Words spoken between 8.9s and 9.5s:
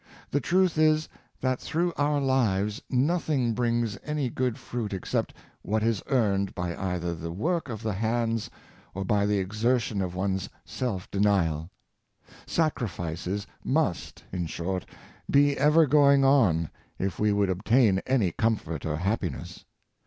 or by the